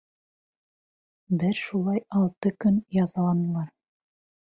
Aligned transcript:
Бер 1.45 1.61
шулай 1.67 2.03
алты 2.25 2.55
көн 2.67 2.83
язаланылар. 3.01 3.73